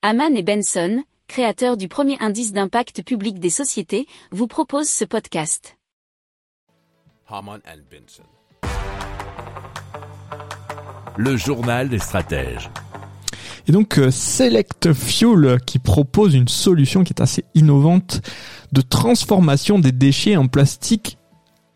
[0.00, 5.76] Haman et Benson, créateurs du premier indice d'impact public des sociétés, vous proposent ce podcast.
[7.26, 8.22] Haman and Benson.
[11.16, 12.70] Le journal des stratèges.
[13.66, 18.20] Et donc euh, Select Fuel qui propose une solution qui est assez innovante
[18.70, 21.18] de transformation des déchets en plastique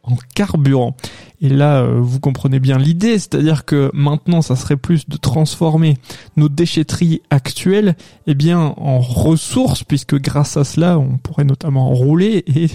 [0.04, 0.94] en carburant.
[1.42, 5.98] Et là, euh, vous comprenez bien l'idée, c'est-à-dire que maintenant, ça serait plus de transformer
[6.36, 7.96] nos déchetteries actuelles,
[8.28, 12.68] eh bien, en ressources, puisque grâce à cela, on pourrait notamment rouler et,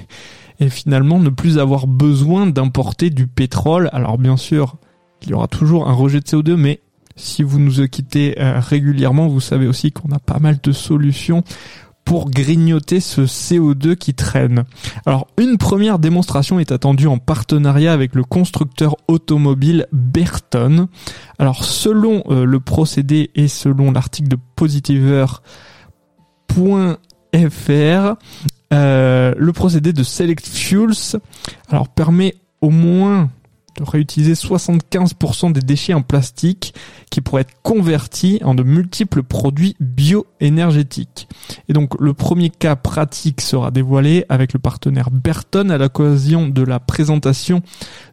[0.60, 3.90] et finalement ne plus avoir besoin d'importer du pétrole.
[3.94, 4.76] Alors bien sûr,
[5.24, 6.82] il y aura toujours un rejet de CO2, mais
[7.16, 11.44] si vous nous quittez euh, régulièrement, vous savez aussi qu'on a pas mal de solutions
[12.08, 14.64] pour grignoter ce CO2 qui traîne.
[15.06, 20.88] Alors une première démonstration est attendue en partenariat avec le constructeur automobile Berton.
[21.38, 25.42] Alors selon euh, le procédé et selon l'article de Positiver.fr,
[28.74, 31.20] euh, le procédé de Select Fuels
[31.70, 33.30] alors permet au moins
[33.78, 36.74] de réutiliser 75% des déchets en plastique
[37.10, 41.28] qui pourraient être convertis en de multiples produits bioénergétiques.
[41.70, 46.64] Et donc le premier cas pratique sera dévoilé avec le partenaire Berton à l'occasion de
[46.64, 47.62] la présentation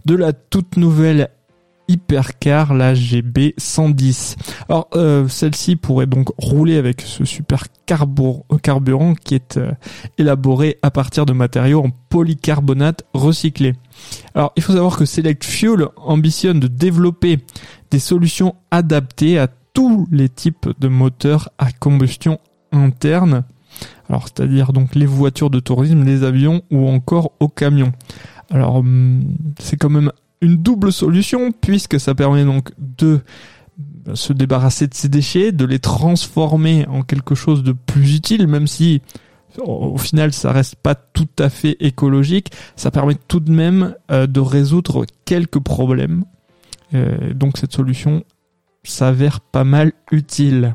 [0.05, 1.31] de la toute nouvelle
[1.89, 4.37] Hypercar, la GB110.
[4.69, 9.73] Alors euh, celle-ci pourrait donc rouler avec ce super carburant qui est euh,
[10.19, 13.75] élaboré à partir de matériaux en polycarbonate recyclé.
[14.35, 17.39] Alors il faut savoir que Select Fuel ambitionne de développer
[17.91, 22.39] des solutions adaptées à tous les types de moteurs à combustion
[22.73, 23.45] interne.
[24.09, 27.93] Alors c'est-à-dire donc les voitures de tourisme, les avions ou encore aux camions.
[28.51, 29.25] Alors hum,
[29.59, 30.13] c'est quand même
[30.45, 33.21] une double solution puisque ça permet donc de
[34.15, 38.67] se débarrasser de ces déchets, de les transformer en quelque chose de plus utile, même
[38.67, 39.01] si
[39.59, 44.27] au final ça reste pas tout à fait écologique, ça permet tout de même euh,
[44.27, 46.25] de résoudre quelques problèmes.
[46.93, 48.25] Euh, donc cette solution
[48.83, 50.75] s'avère pas mal utile.